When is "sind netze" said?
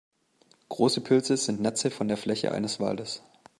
1.37-1.91